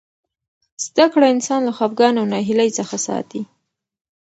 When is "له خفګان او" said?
1.67-2.25